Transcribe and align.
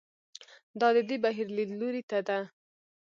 دا 0.79 0.87
د 0.95 0.97
دې 1.09 1.17
بهیر 1.23 1.47
لیدلوري 1.57 2.03
ته 2.09 2.19
ده. 2.27 2.39